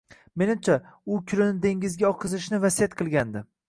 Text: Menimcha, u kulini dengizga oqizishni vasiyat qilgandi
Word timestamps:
Menimcha, 0.41 0.77
u 1.17 1.21
kulini 1.27 1.61
dengizga 1.69 2.11
oqizishni 2.13 2.65
vasiyat 2.69 3.01
qilgandi 3.03 3.51